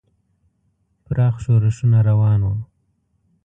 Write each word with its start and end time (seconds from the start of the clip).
پراخ 1.05 1.35
ښورښونه 1.43 1.99
روان 2.09 2.39
وو. 2.45 2.53